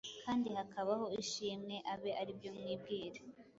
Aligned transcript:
kandi 0.23 0.47
hakabaho 0.57 1.05
ishimwe, 1.21 1.75
abe 1.93 2.11
ari 2.21 2.31
byo 2.37 2.51
mwibwira. 2.57 3.19